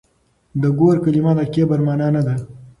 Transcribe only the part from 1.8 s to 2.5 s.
مانا نه ده.